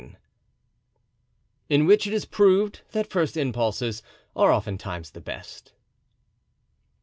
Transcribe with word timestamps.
In 1.69 1.85
which 1.85 2.07
it 2.07 2.13
is 2.13 2.25
proved 2.25 2.81
that 2.91 3.11
first 3.11 3.37
Impulses 3.37 4.01
are 4.35 4.51
oftentimes 4.51 5.11
the 5.11 5.21
best. 5.21 5.73